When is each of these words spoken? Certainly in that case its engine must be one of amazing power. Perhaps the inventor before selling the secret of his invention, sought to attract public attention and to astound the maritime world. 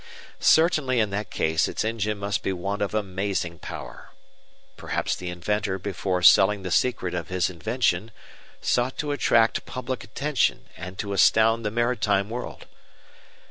Certainly 0.39 0.99
in 0.99 1.11
that 1.11 1.29
case 1.29 1.67
its 1.67 1.85
engine 1.85 2.17
must 2.17 2.41
be 2.41 2.51
one 2.51 2.81
of 2.81 2.95
amazing 2.95 3.59
power. 3.59 4.09
Perhaps 4.75 5.15
the 5.15 5.29
inventor 5.29 5.77
before 5.77 6.23
selling 6.23 6.63
the 6.63 6.71
secret 6.71 7.13
of 7.13 7.27
his 7.27 7.51
invention, 7.51 8.09
sought 8.61 8.97
to 8.97 9.11
attract 9.11 9.67
public 9.67 10.03
attention 10.03 10.65
and 10.75 10.97
to 10.97 11.13
astound 11.13 11.63
the 11.63 11.69
maritime 11.69 12.31
world. 12.31 12.65